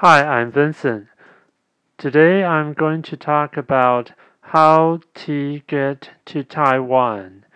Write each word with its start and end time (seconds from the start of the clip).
Hi, 0.00 0.22
I'm 0.22 0.52
Vincent. 0.52 1.06
Today 1.96 2.44
I'm 2.44 2.74
going 2.74 3.00
to 3.00 3.16
talk 3.16 3.56
about 3.56 4.12
how 4.42 5.00
to 5.24 5.62
get 5.66 6.10
to 6.26 6.44
Taiwan. 6.44 7.46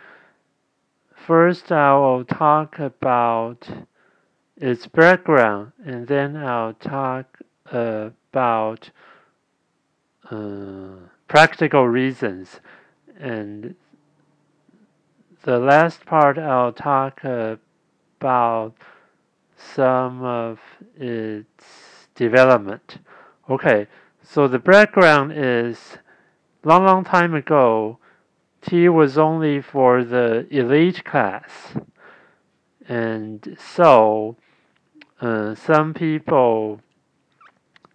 First, 1.14 1.70
I 1.70 1.92
will 1.96 2.24
talk 2.24 2.78
about 2.78 3.68
its 4.56 4.86
background, 4.86 5.72
and 5.84 6.06
then 6.06 6.34
I'll 6.34 6.72
talk 6.72 7.40
about 7.66 8.88
uh, 10.30 10.94
practical 11.28 11.86
reasons. 11.88 12.60
And 13.18 13.74
the 15.42 15.58
last 15.58 16.06
part, 16.06 16.38
I'll 16.38 16.72
talk 16.72 17.22
about 17.22 18.72
some 19.58 20.24
of 20.24 20.58
its 20.96 21.89
development. 22.14 22.98
Okay, 23.48 23.86
so 24.22 24.46
the 24.46 24.58
background 24.58 25.32
is 25.34 25.98
long, 26.64 26.84
long 26.84 27.04
time 27.04 27.34
ago, 27.34 27.98
tea 28.60 28.88
was 28.88 29.16
only 29.18 29.60
for 29.60 30.04
the 30.04 30.46
elite 30.50 31.04
class. 31.04 31.74
And 32.88 33.56
so 33.58 34.36
uh, 35.20 35.54
some 35.54 35.94
people 35.94 36.80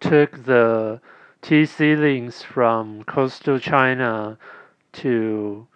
took 0.00 0.44
the 0.44 1.00
tea 1.42 1.66
seedlings 1.66 2.42
from 2.42 3.04
coastal 3.04 3.58
China 3.58 4.38
to 4.92 5.66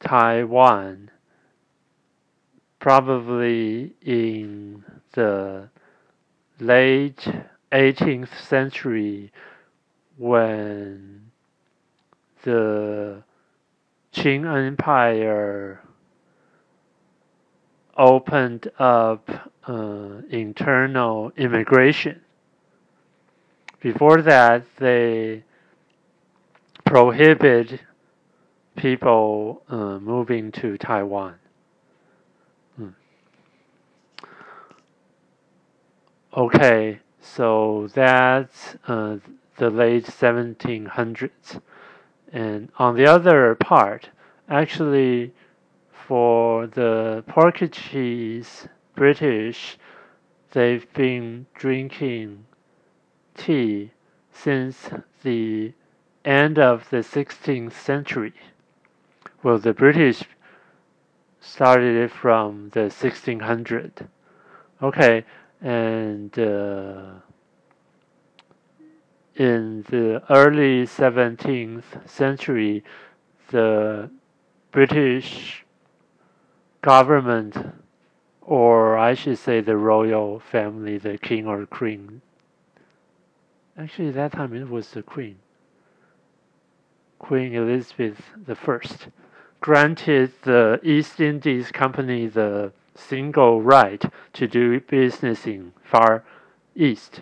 Taiwan, 0.00 1.10
probably 2.78 3.94
in 4.02 4.84
the 5.12 5.68
late 6.60 7.26
18th 7.72 8.34
century 8.40 9.32
when 10.16 11.30
the 12.42 13.22
Qing 14.12 14.66
Empire 14.66 15.80
opened 17.96 18.70
up 18.78 19.52
uh, 19.66 20.22
internal 20.30 21.32
immigration. 21.36 22.20
Before 23.80 24.22
that, 24.22 24.64
they 24.76 25.44
prohibited 26.84 27.80
people 28.76 29.62
uh, 29.68 29.98
moving 29.98 30.50
to 30.52 30.78
Taiwan. 30.78 31.34
Okay, 36.36 37.00
so 37.20 37.88
that's 37.94 38.76
uh, 38.86 39.16
the 39.56 39.70
late 39.70 40.04
1700s. 40.04 41.60
And 42.30 42.70
on 42.78 42.96
the 42.96 43.06
other 43.06 43.54
part, 43.54 44.10
actually, 44.48 45.32
for 45.90 46.66
the 46.66 47.24
Portuguese, 47.26 48.68
British, 48.94 49.78
they've 50.52 50.92
been 50.92 51.46
drinking 51.54 52.44
tea 53.34 53.92
since 54.30 54.90
the 55.22 55.72
end 56.26 56.58
of 56.58 56.90
the 56.90 56.98
16th 56.98 57.72
century. 57.72 58.34
Well, 59.42 59.58
the 59.58 59.72
British 59.72 60.24
started 61.40 61.96
it 61.96 62.10
from 62.10 62.70
the 62.74 62.90
1600. 62.90 64.08
Okay, 64.82 65.24
and 65.60 66.38
uh, 66.38 67.14
in 69.34 69.84
the 69.88 70.22
early 70.30 70.84
17th 70.84 72.08
century, 72.08 72.84
the 73.50 74.10
British 74.72 75.64
government, 76.82 77.56
or 78.42 78.98
I 78.98 79.14
should 79.14 79.38
say 79.38 79.60
the 79.60 79.76
royal 79.76 80.40
family, 80.40 80.98
the 80.98 81.18
king 81.18 81.46
or 81.46 81.66
queen. 81.66 82.20
Actually, 83.76 84.10
that 84.10 84.32
time 84.32 84.54
it 84.54 84.68
was 84.68 84.90
the 84.90 85.02
queen, 85.02 85.36
Queen 87.18 87.54
Elizabeth 87.54 88.20
I, 88.48 88.80
granted 89.60 90.32
the 90.42 90.80
East 90.82 91.20
Indies 91.20 91.70
Company 91.70 92.26
the 92.26 92.72
single 92.98 93.62
right 93.62 94.04
to 94.34 94.46
do 94.46 94.80
business 94.80 95.46
in 95.46 95.72
Far 95.82 96.24
East. 96.74 97.20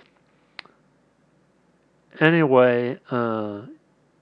Anyway, 2.19 2.98
uh, 3.10 3.62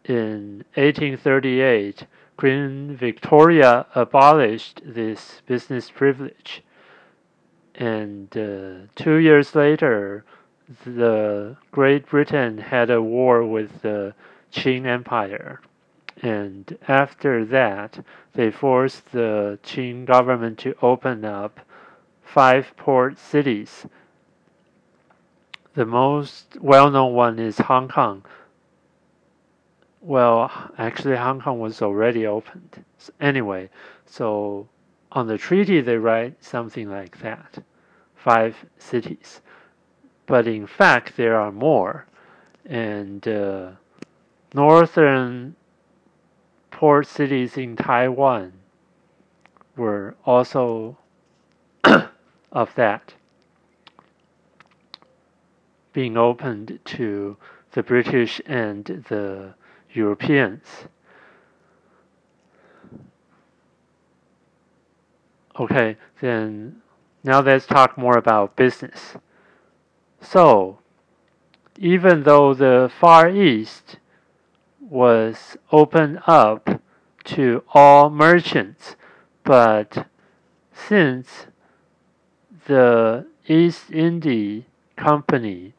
in 0.04 0.64
1838, 0.74 2.06
Queen 2.36 2.96
Victoria 2.96 3.86
abolished 3.94 4.82
this 4.84 5.42
business 5.46 5.90
privilege. 5.90 6.62
And 7.74 8.36
uh, 8.36 8.86
two 8.96 9.16
years 9.16 9.54
later, 9.54 10.24
the 10.84 11.56
Great 11.70 12.06
Britain 12.06 12.58
had 12.58 12.90
a 12.90 13.02
war 13.02 13.44
with 13.44 13.82
the 13.82 14.14
Qing 14.52 14.86
Empire. 14.86 15.60
And 16.24 16.76
after 16.88 17.44
that, 17.44 18.04
they 18.32 18.50
forced 18.50 19.12
the 19.12 19.58
Qing 19.62 20.06
government 20.06 20.58
to 20.60 20.74
open 20.82 21.24
up 21.24 21.60
five 22.24 22.76
port 22.76 23.18
cities 23.18 23.86
the 25.74 25.84
most 25.84 26.56
well-known 26.60 27.14
one 27.14 27.38
is 27.38 27.58
Hong 27.58 27.88
Kong. 27.88 28.24
Well, 30.00 30.50
actually, 30.78 31.16
Hong 31.16 31.40
Kong 31.40 31.58
was 31.58 31.82
already 31.82 32.26
opened. 32.26 32.84
So 32.98 33.12
anyway, 33.20 33.70
so 34.06 34.68
on 35.10 35.26
the 35.26 35.38
treaty 35.38 35.80
they 35.80 35.96
write 35.96 36.42
something 36.44 36.88
like 36.88 37.18
that, 37.20 37.58
five 38.14 38.56
cities. 38.78 39.40
But 40.26 40.46
in 40.46 40.66
fact, 40.66 41.16
there 41.16 41.38
are 41.40 41.52
more, 41.52 42.06
and 42.64 43.26
uh, 43.26 43.70
northern 44.54 45.56
port 46.74 47.06
cities 47.06 47.56
in 47.56 47.76
Taiwan 47.76 48.52
were 49.76 50.16
also 50.26 50.98
of 52.52 52.74
that 52.74 53.14
being 55.92 56.16
opened 56.16 56.80
to 56.84 57.36
the 57.72 57.82
British 57.84 58.40
and 58.44 59.04
the 59.08 59.54
Europeans. 59.92 60.88
Okay, 65.60 65.96
then 66.20 66.82
now 67.22 67.40
let's 67.40 67.66
talk 67.66 67.96
more 67.96 68.18
about 68.18 68.56
business. 68.56 69.14
So, 70.20 70.80
even 71.78 72.24
though 72.24 72.52
the 72.52 72.90
Far 73.00 73.30
East 73.30 73.98
was 74.90 75.56
open 75.72 76.20
up 76.26 76.80
to 77.24 77.62
all 77.72 78.10
merchants, 78.10 78.96
but 79.42 80.06
since 80.72 81.46
the 82.66 83.26
East 83.46 83.90
India 83.90 84.62
Company 84.96 85.74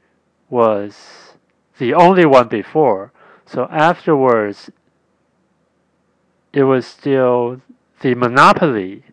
was 0.50 1.34
the 1.78 1.94
only 1.94 2.26
one 2.26 2.48
before. 2.48 3.12
So 3.46 3.68
afterwards, 3.72 4.70
it 6.54 6.64
was 6.64 6.86
still 6.86 7.62
the 8.02 8.16
monopoly. 8.16 9.04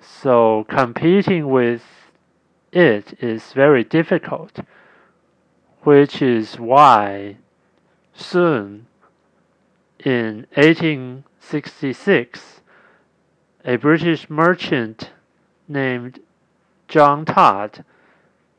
So 0.00 0.64
competing 0.68 1.48
with 1.48 1.82
it 2.72 3.14
is 3.22 3.52
very 3.52 3.84
difficult, 3.84 4.60
which 5.82 6.22
is 6.22 6.58
why 6.58 7.36
soon 8.14 8.86
in 10.04 10.46
1866, 10.54 12.60
a 13.64 13.76
British 13.76 14.28
merchant 14.28 15.10
named 15.68 16.18
John 16.88 17.24
Dodd 17.24 17.84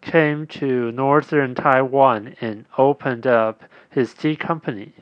came 0.01 0.47
to 0.47 0.91
northern 0.91 1.53
Taiwan 1.55 2.35
and 2.41 2.65
opened 2.77 3.27
up 3.27 3.63
his 3.89 4.13
tea 4.13 4.35
company. 4.35 4.93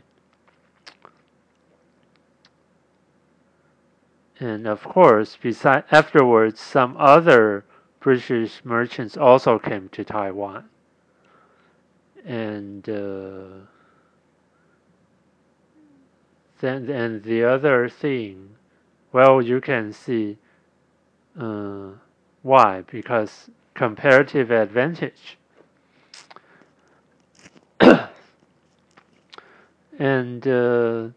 And 4.39 4.67
of 4.67 4.83
course, 4.83 5.37
beside 5.41 5.85
afterwards, 5.91 6.59
some 6.59 6.95
other 6.97 7.63
British 7.99 8.65
merchants 8.65 9.15
also 9.15 9.59
came 9.59 9.87
to 9.89 10.03
Taiwan. 10.03 10.65
And 12.25 12.89
uh, 12.89 13.67
then, 16.61 16.89
and 16.89 17.23
the 17.23 17.43
other 17.43 17.89
thing, 17.89 18.55
well, 19.11 19.41
you 19.41 19.59
can 19.59 19.91
see 19.91 20.37
uh, 21.39 21.89
why 22.41 22.83
because 22.89 23.49
comparative 23.73 24.51
advantage. 24.51 25.37
and 29.99 30.47
uh, 30.47 31.07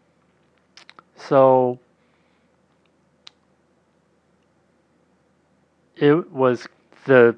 so 1.15 1.79
it 5.95 6.31
was 6.31 6.67
the 7.05 7.35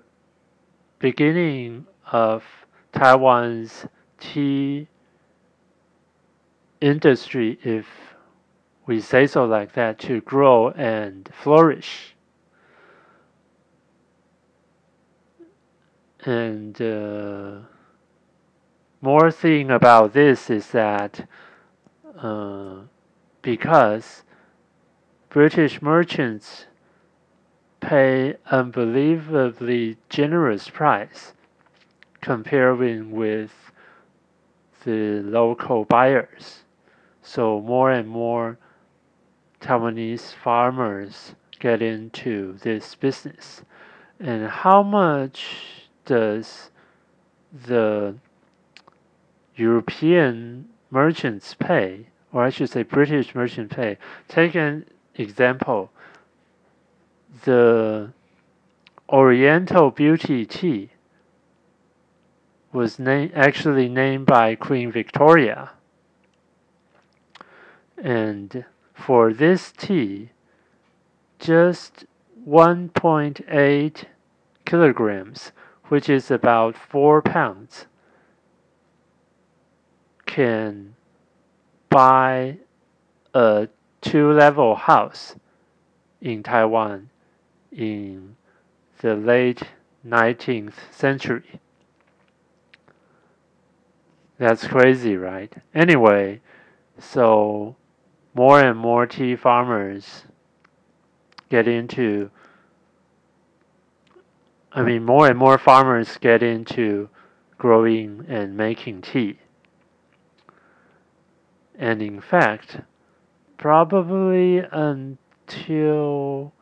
beginning 1.00 1.86
of 2.12 2.44
Taiwan's 2.94 3.86
tea 4.20 4.88
industry, 6.82 7.60
if 7.64 7.86
we 8.86 9.02
say 9.02 9.28
so 9.28 9.46
like 9.46 9.74
that, 9.74 10.00
to 10.00 10.22
grow 10.22 10.70
and 10.72 11.30
flourish. 11.34 12.16
And 16.26 16.82
uh, 16.82 17.60
more 19.02 19.32
thing 19.32 19.70
about 19.72 20.14
this 20.14 20.50
is 20.50 20.72
that 20.72 21.28
uh, 22.18 22.82
because 23.42 24.24
British 25.30 25.82
merchants 25.82 26.66
pay 27.80 28.36
unbelievably 28.50 29.98
generous 30.10 30.70
price 30.70 31.34
comparing 32.22 33.12
with 33.12 33.52
the 34.84 35.22
local 35.24 35.86
buyers. 35.86 36.64
So 37.28 37.60
more 37.60 37.92
and 37.92 38.08
more 38.08 38.58
Taiwanese 39.60 40.34
farmers 40.34 41.36
get 41.60 41.82
into 41.82 42.58
this 42.64 42.96
business. 42.96 43.64
And 44.18 44.48
how 44.48 44.82
much 44.82 45.90
does 46.06 46.72
the 47.52 48.16
European 49.58 50.70
merchants 50.90 51.54
pay, 51.54 52.08
or 52.32 52.46
I 52.46 52.50
should 52.50 52.70
say 52.70 52.84
British 52.84 53.36
merchants 53.36 53.76
pay? 53.76 53.98
Take 54.30 54.56
an 54.56 54.86
example. 55.14 55.92
The 57.44 58.14
Oriental 59.10 59.92
Beauty 59.92 60.46
Tea 60.46 60.92
was 62.72 62.98
named 62.98 63.34
actually 63.36 63.90
named 63.90 64.28
by 64.28 64.56
Queen 64.56 64.94
Victoria. 64.94 65.72
And 67.98 68.66
for 68.94 69.34
this 69.34 69.72
tea, 69.72 70.30
just 71.40 72.06
1.8 72.48 74.04
kilograms, 74.66 75.52
which 75.86 76.10
is 76.10 76.30
about 76.30 76.78
4 76.78 77.22
pounds, 77.22 77.88
can 80.26 80.96
buy 81.90 82.58
a 83.34 83.68
two 84.02 84.32
level 84.32 84.76
house 84.76 85.36
in 86.22 86.44
Taiwan 86.44 87.10
in 87.72 88.36
the 89.00 89.16
late 89.16 89.64
19th 90.06 90.74
century. 90.92 91.60
That's 94.38 94.68
crazy, 94.68 95.16
right? 95.16 95.52
Anyway, 95.74 96.42
so 97.00 97.76
more 98.38 98.60
and 98.60 98.78
more 98.78 99.08
tea 99.08 99.36
farmers 99.36 100.26
get 101.50 101.68
into 101.68 102.30
I 104.72 104.84
mean 104.84 105.04
more 105.04 105.28
and 105.28 105.40
more 105.40 105.58
farmers 105.58 106.18
get 106.18 106.44
into 106.44 107.10
growing 107.58 108.26
and 108.30 108.56
making 108.56 109.02
tea. 109.02 109.40
And 111.80 112.00
in 112.04 112.22
fact, 112.22 112.82
probably 113.58 114.60
until 114.60 116.54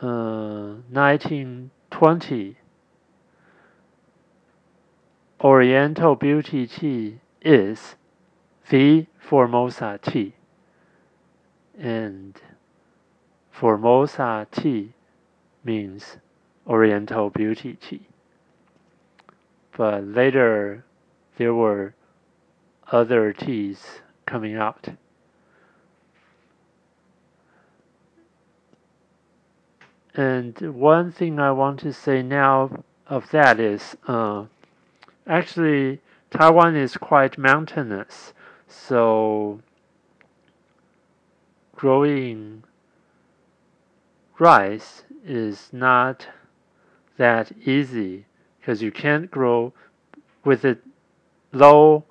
uh, 0.00 0.80
1920 0.88 2.56
Oriental 5.42 6.14
Beauty 6.16 6.66
Tea 6.66 7.20
is 7.42 7.96
the 8.70 9.06
Formosa 9.18 10.00
tea. 10.02 10.32
And 11.78 12.40
Formosa 13.50 14.46
tea 14.50 14.94
means 15.62 16.16
Oriental 16.66 17.30
Beauty 17.30 17.74
tea. 17.74 18.06
But 19.76 20.04
later 20.06 20.84
there 21.36 21.54
were 21.54 21.94
other 22.90 23.32
teas 23.32 24.00
coming 24.26 24.56
out. 24.56 24.88
And 30.14 30.58
one 30.74 31.12
thing 31.12 31.38
I 31.38 31.52
want 31.52 31.80
to 31.80 31.92
say 31.92 32.22
now 32.22 32.82
of 33.06 33.30
that 33.30 33.60
is 33.60 33.96
uh, 34.06 34.46
Actually, 35.26 36.00
Taiwan 36.30 36.74
is 36.74 36.96
quite 36.96 37.38
mountainous, 37.38 38.32
so 38.70 39.60
growing 41.74 42.62
rice 44.38 45.02
is 45.24 45.68
not 45.72 46.28
that 47.16 47.52
easy 47.66 48.24
because 48.58 48.80
you 48.80 48.90
can't 48.90 49.30
grow 49.30 49.72
with 50.44 50.64
a 50.64 50.78
low 51.52 52.04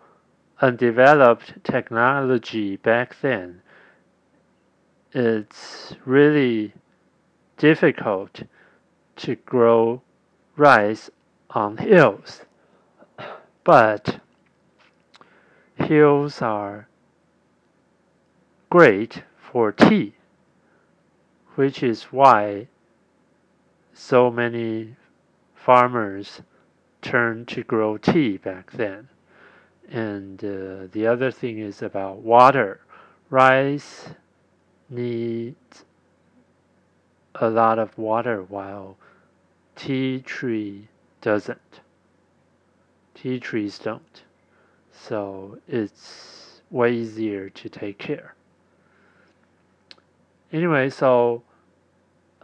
undeveloped 0.62 1.64
technology 1.64 2.76
back 2.76 3.16
then. 3.22 3.62
It's 5.14 5.96
really 6.06 6.74
difficult 7.58 8.44
to 9.18 9.36
grow 9.36 10.02
rice 10.56 11.10
on 11.52 11.78
hills. 11.78 12.42
But 13.64 14.20
hills 15.80 16.42
are 16.42 16.88
great 18.70 19.24
for 19.38 19.72
tea, 19.72 20.14
which 21.56 21.82
is 21.82 22.04
why 22.04 22.68
so 23.94 24.30
many 24.30 24.96
farmers 25.56 26.42
turned 27.02 27.48
to 27.48 27.64
grow 27.64 27.98
tea 27.98 28.38
back 28.38 28.72
then. 28.72 29.08
And 29.90 30.44
uh, 30.44 30.88
the 30.92 31.08
other 31.08 31.32
thing 31.32 31.58
is 31.58 31.82
about 31.82 32.18
water. 32.18 32.80
Rice 33.30 34.10
needs 34.90 35.86
a 37.36 37.50
lot 37.50 37.80
of 37.80 37.98
water 37.98 38.44
while 38.44 38.98
tea 39.76 40.20
tree 40.20 40.88
doesn't 41.22 41.82
tea 43.22 43.40
trees 43.40 43.80
don't. 43.80 44.24
So 45.08 45.58
it's 45.68 46.62
way 46.70 46.94
easier 46.94 47.50
to 47.50 47.70
take 47.70 47.98
care. 47.98 48.36
Anyway, 50.52 50.90
so 50.90 51.44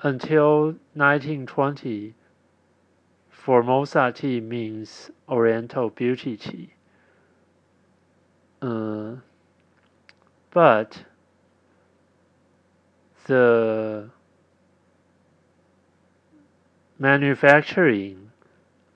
until 0.03 0.75
1920, 0.93 2.13
Formosa 3.29 4.12
tea 4.15 4.39
means 4.39 5.12
Oriental 5.29 5.89
beauty 5.89 6.38
tea. 6.38 6.74
Uh, 8.62 9.15
but 10.51 11.03
the 13.25 14.09
manufacturing 16.97 18.31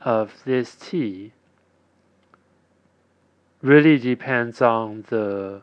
of 0.02 0.34
this 0.46 0.76
tea 0.76 1.34
really 3.62 3.98
depends 3.98 4.62
on 4.62 5.06
the 5.10 5.62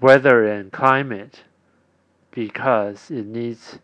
weather 0.00 0.46
and 0.46 0.72
climate 0.72 1.42
because 2.30 3.10
it 3.10 3.26
needs 3.26 3.78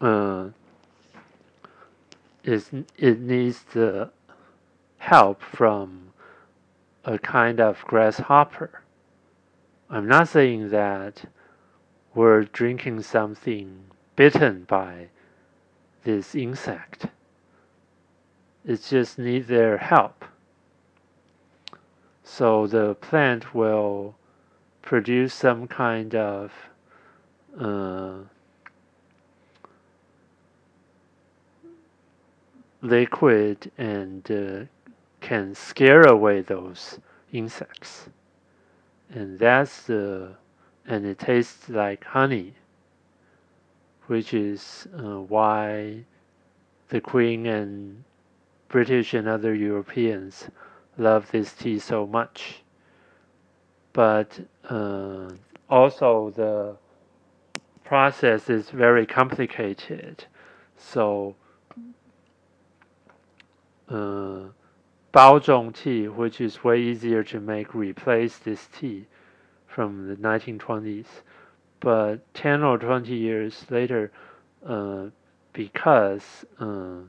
uh, 0.00 0.48
it 2.44 3.20
needs 3.20 3.62
the 3.72 4.10
help 4.98 5.40
from 5.42 6.12
a 7.04 7.18
kind 7.18 7.60
of 7.60 7.82
grasshopper. 7.84 8.82
I'm 9.88 10.08
not 10.08 10.28
saying 10.28 10.70
that 10.70 11.24
we're 12.14 12.44
drinking 12.44 13.02
something 13.02 13.84
bitten 14.16 14.64
by 14.64 15.08
this 16.04 16.34
insect. 16.34 17.06
It 18.66 18.82
just 18.82 19.18
needs 19.18 19.48
their 19.48 19.76
help. 19.76 20.24
So 22.22 22.66
the 22.66 22.94
plant 22.94 23.54
will 23.54 24.16
produce 24.80 25.34
some 25.34 25.68
kind 25.68 26.14
of 26.14 26.52
uh, 27.58 28.14
liquid 32.80 33.70
and 33.76 34.30
uh, 34.30 34.64
can 35.20 35.54
scare 35.54 36.02
away 36.02 36.40
those 36.40 36.98
insects. 37.32 38.08
And 39.10 39.38
that's 39.38 39.82
the, 39.82 40.36
and 40.86 41.04
it 41.04 41.18
tastes 41.18 41.68
like 41.68 42.04
honey, 42.04 42.54
which 44.06 44.32
is 44.32 44.88
uh, 44.98 45.20
why 45.20 46.04
the 46.88 47.00
Queen 47.00 47.46
and 47.46 48.04
British 48.74 49.14
and 49.14 49.28
other 49.28 49.54
Europeans 49.54 50.48
love 50.98 51.30
this 51.30 51.52
tea 51.52 51.78
so 51.78 52.08
much. 52.08 52.64
But 53.92 54.40
uh, 54.68 55.28
also 55.70 56.30
the 56.30 56.76
process 57.84 58.50
is 58.50 58.70
very 58.70 59.06
complicated. 59.06 60.24
So 60.76 61.36
uh, 63.88 64.46
Baozhong 65.12 65.72
tea, 65.72 66.08
which 66.08 66.40
is 66.40 66.64
way 66.64 66.80
easier 66.80 67.22
to 67.22 67.38
make, 67.38 67.76
replaced 67.76 68.42
this 68.44 68.66
tea 68.76 69.06
from 69.68 70.08
the 70.08 70.16
1920s. 70.16 71.22
But 71.78 72.34
10 72.34 72.64
or 72.64 72.78
20 72.78 73.14
years 73.14 73.66
later, 73.70 74.10
uh, 74.66 75.10
because 75.52 76.44
uh, 76.58 77.02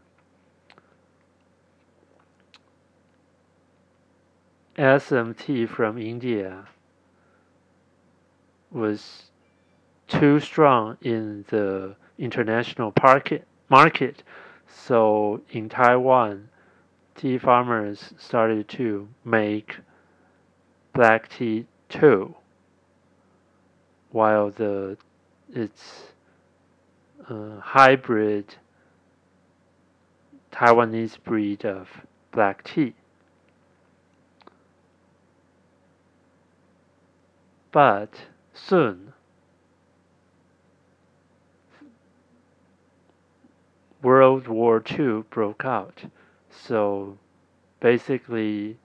Assam 4.78 5.34
tea 5.34 5.66
from 5.66 5.98
India 5.98 6.68
was 8.72 9.32
too 10.10 10.42
strong 10.42 10.98
in 11.02 11.46
the 11.48 11.96
international 12.18 12.94
market, 13.02 13.48
market. 13.70 14.22
So 14.68 15.40
in 15.50 15.70
Taiwan, 15.70 16.50
tea 17.16 17.38
farmers 17.38 18.14
started 18.18 18.68
to 18.70 19.08
make 19.24 19.78
black 20.92 21.30
tea 21.30 21.68
too, 21.88 22.36
while 24.12 24.50
the 24.50 24.98
its 25.54 26.12
uh, 27.30 27.60
hybrid 27.62 28.56
Taiwanese 30.52 31.18
breed 31.24 31.64
of 31.64 31.88
black 32.32 32.64
tea. 32.66 32.94
But 37.76 38.28
soon, 38.54 39.12
World 44.02 44.48
War 44.48 44.82
II 44.98 45.24
broke 45.30 45.66
out. 45.66 46.06
So 46.50 47.18
basically, 47.82 48.78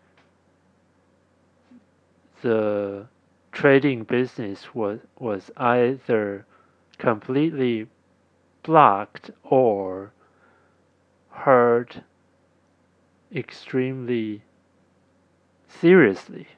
the 2.42 3.06
trading 3.52 4.02
business 4.02 4.74
was, 4.74 4.98
was 5.20 5.52
either 5.56 6.44
completely 6.98 7.86
blocked 8.64 9.30
or 9.44 10.10
hurt 11.28 12.00
extremely 13.32 14.42
seriously. 15.68 16.48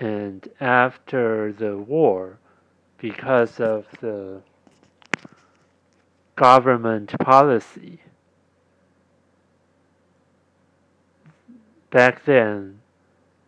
And 0.00 0.48
after 0.60 1.52
the 1.52 1.76
war, 1.76 2.38
because 2.98 3.60
of 3.60 3.86
the 4.00 4.42
government 6.38 7.12
policy. 7.18 8.00
Back 11.90 12.24
then, 12.24 12.80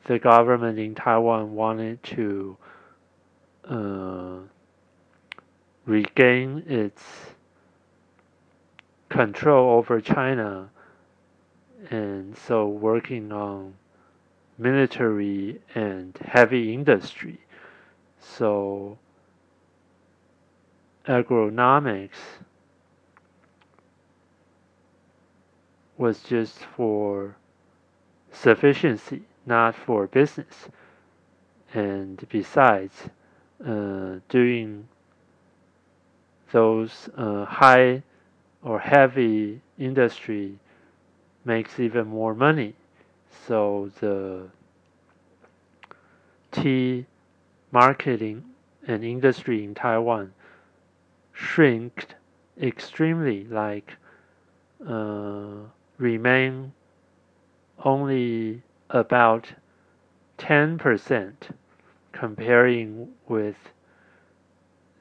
the 0.05 0.19
government 0.19 0.79
in 0.79 0.95
Taiwan 0.97 1.55
wanted 1.55 2.03
to 2.03 2.57
uh, 3.69 4.39
regain 5.87 6.65
its 6.67 7.05
control 9.09 9.79
over 9.79 10.01
China, 10.01 10.71
and 11.91 12.37
so 12.37 12.67
working 12.67 13.31
on 13.31 13.75
military 14.61 15.61
and 15.75 16.17
heavy 16.23 16.75
industry. 16.75 17.41
So 18.21 18.99
agronomics 21.09 22.21
was 25.97 26.23
just 26.23 26.59
for 26.77 27.37
sufficiency, 28.33 29.23
not 29.47 29.75
for 29.75 30.07
business. 30.07 30.69
And 31.73 32.25
besides, 32.29 33.09
uh, 33.67 34.17
doing 34.29 34.89
those 36.53 37.09
uh, 37.17 37.45
high 37.45 38.03
or 38.63 38.81
heavy 38.81 39.61
industry 39.79 40.59
makes 41.45 41.79
even 41.81 42.07
more 42.09 42.35
money. 42.35 42.75
So 43.31 43.91
the 44.01 44.49
tea 46.53 47.07
marketing 47.71 48.45
and 48.87 49.05
industry 49.05 49.65
in 49.65 49.75
Taiwan 49.75 50.33
shrinked 51.33 52.15
extremely 52.61 53.45
like 53.45 53.97
uh, 54.87 55.55
remain 55.99 56.73
only 57.85 58.63
about 58.91 59.53
10% 60.39 61.33
comparing 62.13 63.09
with 63.29 63.57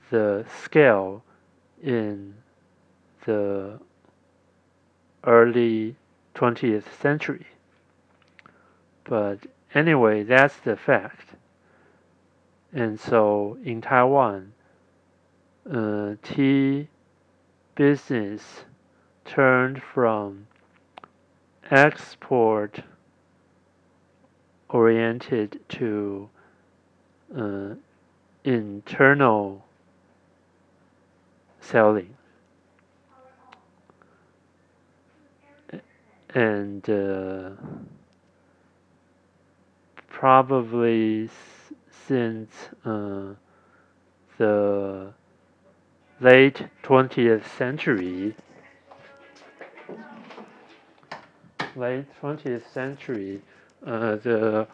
the 0.10 0.46
scale 0.64 1.24
in 1.82 2.36
the 3.26 3.80
early 5.24 5.96
20th 6.36 6.92
century. 7.02 7.48
But 9.10 9.40
anyway, 9.74 10.22
that's 10.22 10.56
the 10.58 10.78
fact. 10.78 11.30
And 12.72 13.00
so 13.00 13.58
in 13.66 13.82
Taiwan, 13.82 14.54
uh, 15.70 16.14
tea 16.22 16.88
business 17.74 18.66
turned 19.26 19.82
from 19.82 20.46
export 21.72 22.84
oriented 24.70 25.60
to 25.70 26.30
uh, 27.36 27.70
internal 28.44 29.66
selling 31.62 32.16
and 36.36 36.88
uh, 36.88 37.50
probably 40.20 41.30
since 42.06 42.52
uh, 42.84 43.34
the 44.38 45.14
late 46.20 46.68
20th 46.84 47.48
century. 47.58 48.36
Late 51.74 52.06
20th 52.22 52.70
century, 52.74 53.42
uh, 53.88 54.18
the 54.18 54.68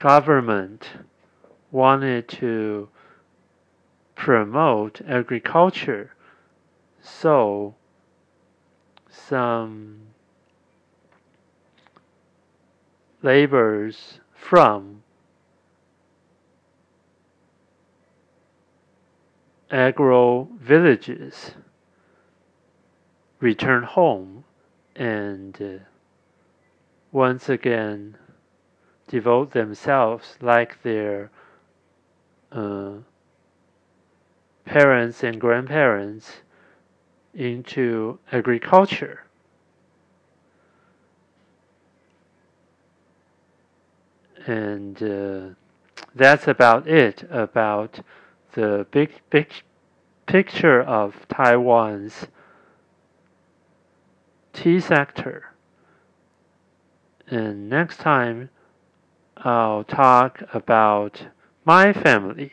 government 0.00 0.88
wanted 1.70 2.26
to 2.26 2.88
promote 4.16 5.00
agriculture, 5.06 6.10
so 7.00 7.76
some 9.08 10.00
laborers 13.22 14.20
from 14.32 15.02
agro 19.70 20.48
villages 20.60 21.52
return 23.40 23.82
home 23.82 24.44
and 24.96 25.60
uh, 25.60 25.84
once 27.12 27.48
again 27.48 28.16
devote 29.08 29.52
themselves 29.52 30.36
like 30.40 30.82
their 30.82 31.30
uh, 32.52 32.92
parents 34.64 35.22
and 35.22 35.40
grandparents 35.40 36.38
into 37.34 38.18
agriculture. 38.32 39.27
And 44.48 45.02
uh, 45.02 45.54
that's 46.14 46.48
about 46.48 46.88
it 46.88 47.22
about 47.30 48.00
the 48.52 48.86
big, 48.90 49.10
big 49.28 49.50
picture 50.24 50.80
of 50.80 51.28
Taiwan's 51.28 52.28
tea 54.54 54.80
sector. 54.80 55.52
And 57.26 57.68
next 57.68 57.98
time, 57.98 58.48
I'll 59.36 59.84
talk 59.84 60.42
about 60.54 61.26
my 61.66 61.92
family. 61.92 62.52